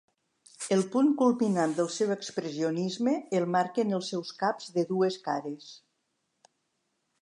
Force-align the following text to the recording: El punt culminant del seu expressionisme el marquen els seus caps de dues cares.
El 0.75 0.79
punt 0.95 1.11
culminant 1.19 1.75
del 1.81 1.91
seu 1.97 2.15
expressionisme 2.15 3.15
el 3.41 3.47
marquen 3.59 3.95
els 4.01 4.13
seus 4.15 4.35
caps 4.43 4.75
de 4.79 4.89
dues 4.97 5.23
cares. 5.31 5.73